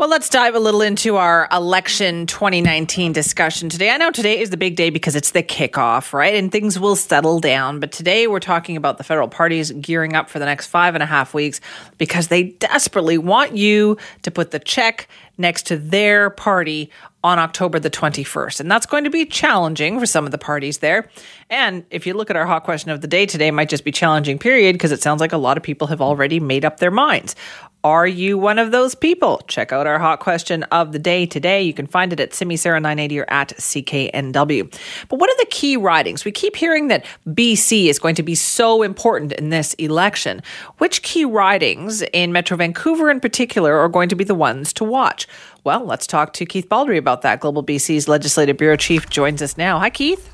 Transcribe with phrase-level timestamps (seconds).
[0.00, 3.90] Well, let's dive a little into our election 2019 discussion today.
[3.90, 6.36] I know today is the big day because it's the kickoff, right?
[6.36, 7.80] And things will settle down.
[7.80, 11.02] But today we're talking about the federal parties gearing up for the next five and
[11.02, 11.60] a half weeks
[11.98, 15.06] because they desperately want you to put the check
[15.36, 16.90] next to their party
[17.22, 18.60] on October the 21st.
[18.60, 21.10] And that's going to be challenging for some of the parties there.
[21.50, 23.92] And if you look at our hot question of the day today, might just be
[23.92, 26.90] challenging, period, because it sounds like a lot of people have already made up their
[26.90, 27.36] minds.
[27.82, 29.40] Are you one of those people?
[29.48, 31.62] Check out our hot question of the day today.
[31.62, 34.78] You can find it at simisara980 or at CKNW.
[35.08, 36.26] But what are the key ridings?
[36.26, 40.42] We keep hearing that BC is going to be so important in this election.
[40.76, 44.84] Which key ridings in Metro Vancouver in particular are going to be the ones to
[44.84, 45.26] watch?
[45.64, 47.40] Well, let's talk to Keith Baldry about that.
[47.40, 49.78] Global BC's Legislative Bureau Chief joins us now.
[49.78, 50.30] Hi, Keith.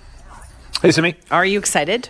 [0.83, 1.15] Hey, Simi.
[1.31, 2.09] Are you excited?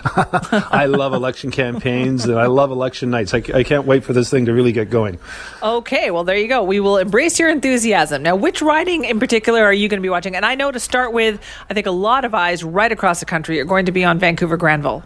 [0.04, 3.34] I love election campaigns and I love election nights.
[3.34, 5.18] I, I, can't wait for this thing to really get going.
[5.62, 6.62] Okay, well, there you go.
[6.62, 8.22] We will embrace your enthusiasm.
[8.22, 10.36] Now, which riding in particular are you going to be watching?
[10.36, 13.26] And I know to start with, I think a lot of eyes right across the
[13.26, 15.02] country are going to be on Vancouver Granville.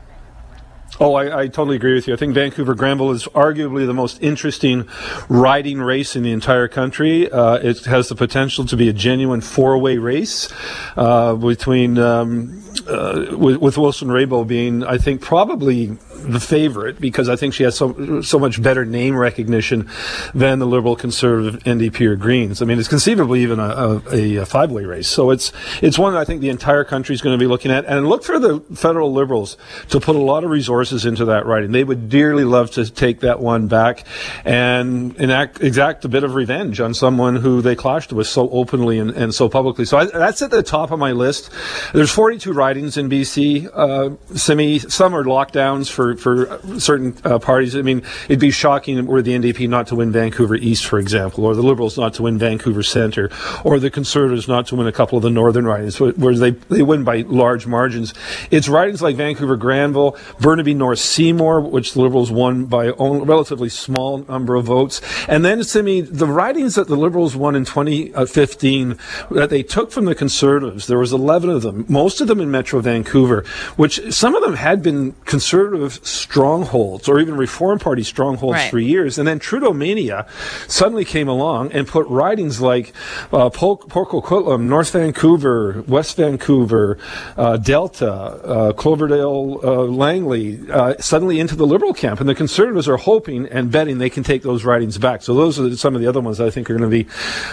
[0.98, 2.14] Oh, I, I, totally agree with you.
[2.14, 4.88] I think Vancouver Granville is arguably the most interesting
[5.28, 7.30] riding race in the entire country.
[7.30, 10.52] Uh, it has the potential to be a genuine four-way race
[10.96, 17.28] uh, between um, uh, with, with, Wilson Raybould being, I think, probably the favorite because
[17.28, 19.88] I think she has so so much better name recognition
[20.34, 22.62] than the Liberal, Conservative, NDP, or Greens.
[22.62, 25.08] I mean, it's conceivably even a, a, a five way race.
[25.08, 27.70] So it's it's one that I think the entire country is going to be looking
[27.70, 29.56] at, and look for the federal Liberals
[29.88, 31.72] to put a lot of resources into that riding.
[31.72, 34.04] They would dearly love to take that one back
[34.44, 38.98] and enact exact a bit of revenge on someone who they clashed with so openly
[38.98, 39.84] and, and so publicly.
[39.84, 41.50] So I, that's at the top of my list.
[41.92, 43.70] There's 42 ridings in BC.
[43.72, 47.76] Uh, Simi, some are lockdowns for for certain uh, parties.
[47.76, 51.44] I mean, it'd be shocking were the NDP not to win Vancouver East, for example,
[51.44, 53.30] or the Liberals not to win Vancouver Centre,
[53.64, 56.82] or the Conservatives not to win a couple of the northern ridings, where they they
[56.82, 58.14] win by large margins.
[58.50, 63.68] It's ridings like Vancouver Granville, Burnaby North Seymour, which the Liberals won by a relatively
[63.68, 68.98] small number of votes, and then Simi, the ridings that the Liberals won in 2015
[69.30, 70.86] that they took from the Conservatives.
[70.86, 73.44] There was 11 of them, most of them in Metro Vancouver,
[73.76, 78.70] which some of them had been conservative strongholds or even Reform Party strongholds right.
[78.70, 79.18] for years.
[79.18, 80.26] And then Trudeau mania
[80.66, 82.92] suddenly came along and put ridings like
[83.32, 86.98] uh, Port Coquitlam, North Vancouver, West Vancouver,
[87.36, 92.20] uh, Delta, uh, Cloverdale, uh, Langley uh, suddenly into the Liberal camp.
[92.20, 95.22] And the Conservatives are hoping and betting they can take those ridings back.
[95.22, 97.08] So those are some of the other ones I think are going to be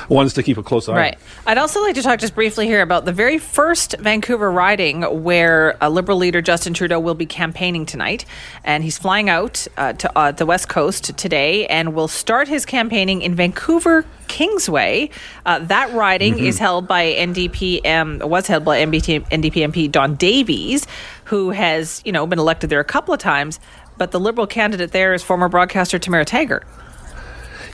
[0.09, 0.97] ones to keep a close eye right.
[0.97, 1.03] on.
[1.03, 1.17] Right.
[1.47, 5.77] I'd also like to talk just briefly here about the very first Vancouver riding where
[5.81, 8.25] a Liberal leader, Justin Trudeau, will be campaigning tonight
[8.63, 12.65] and he's flying out uh, to uh, the West Coast today and will start his
[12.65, 15.09] campaigning in Vancouver Kingsway.
[15.45, 16.45] Uh, that riding mm-hmm.
[16.45, 20.85] is held by NDP um, was held by NDP MP Don Davies,
[21.25, 23.59] who has you know been elected there a couple of times.
[23.97, 26.67] But the Liberal candidate there is former broadcaster Tamara Taggart.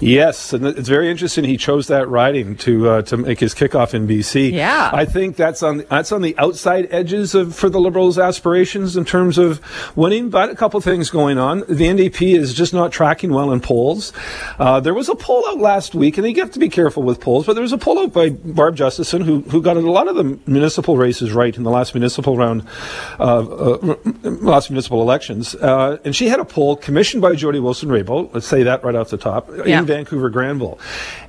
[0.03, 1.45] Yes, and it's very interesting.
[1.45, 4.51] He chose that riding to uh, to make his kickoff in BC.
[4.51, 8.97] Yeah, I think that's on that's on the outside edges of for the Liberals' aspirations
[8.97, 9.61] in terms of
[9.95, 10.29] winning.
[10.29, 11.59] But a couple things going on.
[11.61, 14.11] The NDP is just not tracking well in polls.
[14.59, 17.19] Uh, there was a poll out last week, and you have to be careful with
[17.21, 17.45] polls.
[17.45, 20.15] But there was a poll out by Barb Justason, who who got a lot of
[20.15, 22.67] the municipal races right in the last municipal round,
[23.19, 27.89] uh, uh last municipal elections, uh, and she had a poll commissioned by Jody Wilson
[27.89, 28.33] Raybould.
[28.33, 29.49] Let's say that right off the top.
[29.65, 29.92] Yeah.
[29.93, 30.79] Vancouver Granville.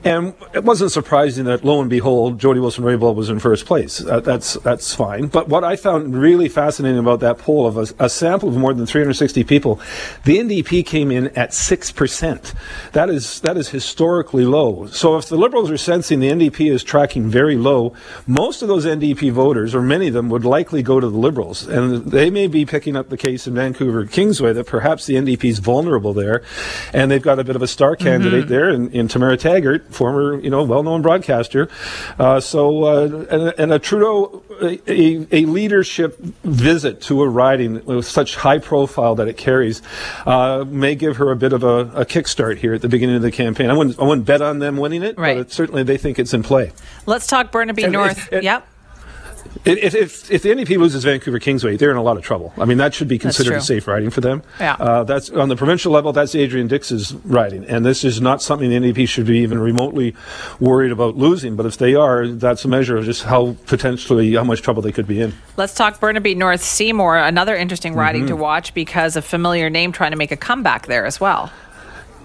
[0.05, 4.05] And it wasn't surprising that lo and behold, Jody Wilson Raybould was in first place.
[4.05, 5.27] Uh, that's that's fine.
[5.27, 8.75] But what I found really fascinating about that poll of a, a, sample of more
[8.75, 9.81] than 360 people,
[10.25, 12.55] the NDP came in at six percent.
[12.93, 14.87] That is that is historically low.
[14.87, 17.95] So if the Liberals are sensing the NDP is tracking very low,
[18.27, 21.67] most of those NDP voters, or many of them, would likely go to the Liberals,
[21.67, 25.45] and they may be picking up the case in Vancouver Kingsway that perhaps the NDP
[25.45, 26.43] is vulnerable there,
[26.93, 28.44] and they've got a bit of a star candidate.
[28.44, 31.69] Mm-hmm there in, in Tamara Taggart, former, you know, well-known broadcaster.
[32.19, 38.07] Uh, so, uh, and, and, a Trudeau, a, a, leadership visit to a riding with
[38.07, 39.83] such high profile that it carries,
[40.27, 43.23] uh, may give her a bit of a, a kickstart here at the beginning of
[43.23, 43.71] the campaign.
[43.71, 45.37] I wouldn't, I wouldn't bet on them winning it, right.
[45.37, 46.73] but it, certainly they think it's in play.
[47.07, 48.33] Let's talk Burnaby and, North.
[48.33, 48.67] And, yep.
[49.65, 52.53] If, if, if, the NDP loses Vancouver Kingsway, they're in a lot of trouble.
[52.59, 54.43] I mean, that should be considered a safe riding for them.
[54.61, 54.75] Yeah.
[54.75, 56.13] Uh, that's on the provincial level.
[56.13, 60.15] That's Adrian Dix's riding, and this is not something the NDP should be even remotely
[60.61, 61.57] worried about losing.
[61.57, 64.93] But if they are, that's a measure of just how potentially how much trouble they
[64.93, 65.33] could be in.
[65.57, 67.17] Let's talk Burnaby North Seymour.
[67.17, 68.29] Another interesting riding mm-hmm.
[68.29, 71.51] to watch because a familiar name trying to make a comeback there as well.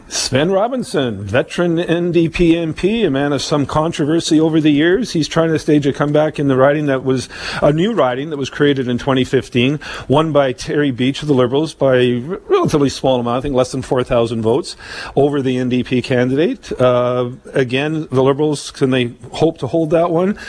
[0.09, 5.11] Svend Robinson, veteran NDP MP, a man of some controversy over the years.
[5.11, 7.29] He's trying to stage a comeback in the riding that was
[7.61, 11.75] a new riding that was created in 2015, won by Terry Beech of the Liberals
[11.75, 14.75] by a relatively small amount, I think less than 4,000 votes
[15.15, 16.71] over the NDP candidate.
[16.81, 20.39] Uh, again, the Liberals, can they hope to hold that one?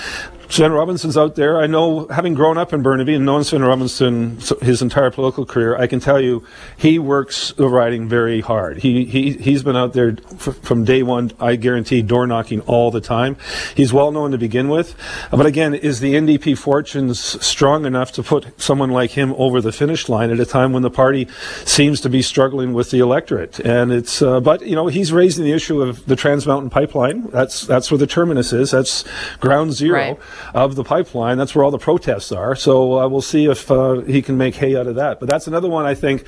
[0.51, 1.61] Svend Robinson's out there.
[1.61, 5.77] I know, having grown up in Burnaby and known Sven Robinson his entire political career,
[5.77, 6.45] I can tell you
[6.77, 8.79] he works the riding very hard.
[8.79, 13.01] He, he, he's been out there from day one, I guarantee, door knocking all the
[13.01, 13.37] time.
[13.77, 14.97] He's well known to begin with.
[15.31, 19.71] But again, is the NDP fortunes strong enough to put someone like him over the
[19.71, 21.29] finish line at a time when the party
[21.65, 23.61] seems to be struggling with the electorate?
[23.61, 27.29] And it's, uh, but, you know, he's raising the issue of the Trans Mountain Pipeline.
[27.31, 28.73] That's, that's where the terminus is.
[28.73, 29.05] That's
[29.39, 29.95] ground zero.
[29.97, 30.19] Right
[30.55, 31.39] of the pipeline.
[31.39, 32.55] That's where all the protests are.
[32.55, 35.21] So uh, we'll see if uh, he can make hay out of that.
[35.21, 36.25] But that's another one I think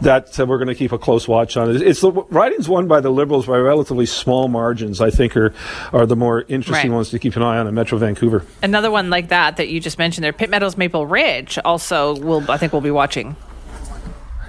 [0.00, 1.76] that uh, we're going to keep a close watch on.
[1.82, 5.00] It's the ridings won by the Liberals by relatively small margins.
[5.00, 5.52] I think are
[5.92, 6.96] are the more interesting right.
[6.96, 8.44] ones to keep an eye on in Metro Vancouver.
[8.62, 11.58] Another one like that that you just mentioned there, Pitt Meadows Maple Ridge.
[11.64, 13.36] Also, will I think we'll be watching.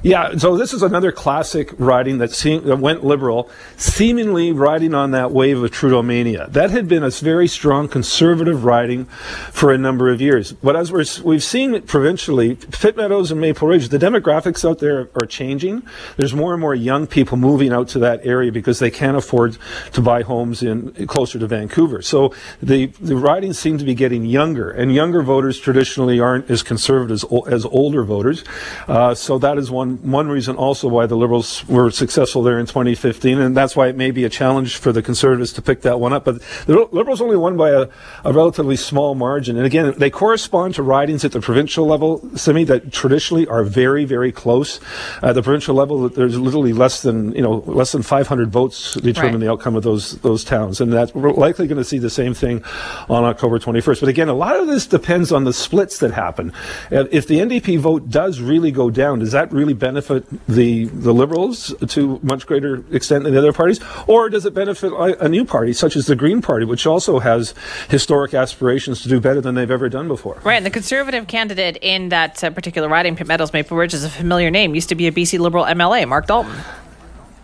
[0.04, 5.12] Yeah, so this is another classic riding that, seem, that went liberal, seemingly riding on
[5.12, 6.48] that wave of Trudeau mania.
[6.50, 9.06] That had been a very strong conservative riding
[9.52, 10.54] for a number of years.
[10.54, 15.10] But as we have seen provincially, Pitt Meadows and Maple Ridge, the demographics out there
[15.16, 15.84] are changing.
[16.16, 19.58] There's more and more young people moving out to that area because they can't afford
[19.94, 22.02] to buy homes in closer to Vancouver.
[22.02, 26.64] So the the ridings seem to be getting younger, and younger voters traditionally aren't as
[26.64, 28.44] conservative as, as older voters.
[28.88, 32.66] Uh, so that is one one reason also why the Liberals were successful there in
[32.66, 36.00] 2015, and that's why it may be a challenge for the Conservatives to pick that
[36.00, 36.26] one up.
[36.26, 37.88] But the Liberals only won by a,
[38.24, 42.64] a relatively small margin, and again, they correspond to ridings at the provincial level, Simi,
[42.66, 44.80] that traditionally are very, very close.
[45.22, 49.34] At the provincial level, there's literally less than you know less than 500 votes determine
[49.34, 49.40] right.
[49.40, 52.34] the outcome of those those towns, and that we're likely going to see the same
[52.34, 52.64] thing
[53.10, 54.00] on October 21st.
[54.00, 56.54] But again, a lot of this depends on the splits that happen.
[56.92, 61.74] If the NDP vote does really go down, does that really benefit the the Liberals
[61.88, 65.74] to much greater extent than the other parties, or does it benefit a new party
[65.74, 67.54] such as the Green Party, which also has
[67.90, 70.40] historic aspirations to do better than they've ever done before?
[70.44, 74.04] Right, and the Conservative candidate in that uh, particular riding, Pitt Meadows Maple Ridge, is
[74.04, 74.76] a familiar name.
[74.76, 76.56] Used to be a BC Liberal MLA, Marc Dalton.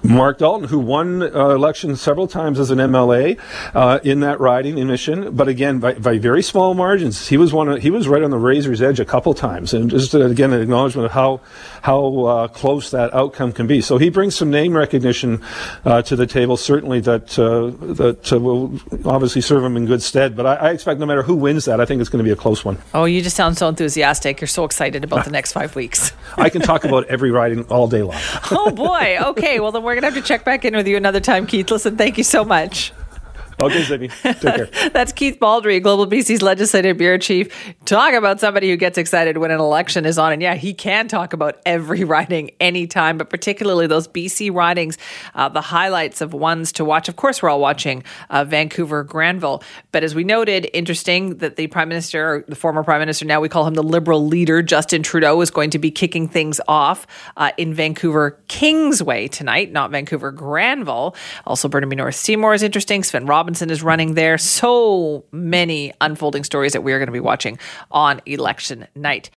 [0.04, 3.40] Marc Dalton, who won uh, elections several times as an MLA
[3.74, 7.30] uh, in that riding in Mission, but again by, by very small margins.
[7.30, 7.70] He was one.
[7.70, 10.52] Of, he was right on the razor's edge a couple times, and just uh, again
[10.52, 11.40] an acknowledgement of how
[11.84, 13.82] how uh, close that outcome can be.
[13.82, 15.42] So he brings some name recognition
[15.86, 20.36] uh, to the table, certainly that uh, that will obviously serve him in good stead.
[20.36, 22.32] But I, I, expect no matter who wins that, I think it's going to be
[22.32, 22.78] a close one.
[22.94, 24.42] Oh, you just sound so enthusiastic.
[24.42, 26.12] You're so excited about the next five weeks.
[26.38, 28.20] I can talk about every riding all day long.
[28.52, 29.18] oh boy.
[29.22, 29.60] Okay.
[29.60, 31.46] Well, then we're we're going to have to check back in with you another time,
[31.46, 31.70] Keith.
[31.70, 32.92] Listen, thank you so much.
[33.64, 34.12] Okay, Zibby.
[34.22, 34.90] Take care.
[34.90, 37.48] That's Keith Baldry, Global BC's Legislative Bureau Chief.
[37.86, 40.34] Talk about somebody who gets excited when an election is on.
[40.34, 44.98] And yeah, he can talk about every riding anytime, but particularly those BC ridings,
[45.34, 47.08] uh, the highlights of ones to watch.
[47.08, 49.64] Of course, we're all watching uh, Vancouver Granville.
[49.94, 53.48] But as we noted, interesting that the Prime Minister, the former Prime Minister, now we
[53.48, 57.52] call him the Liberal leader, Justin Trudeau, is going to be kicking things off uh,
[57.58, 61.16] in Vancouver Kingsway tonight, not Vancouver Granville.
[61.48, 63.04] Also, Burnaby North Seymour is interesting.
[63.04, 64.40] Svend Robinson Robinson is running there.
[64.40, 67.60] So many unfolding stories that we are going to be watching
[67.92, 69.30] on election night.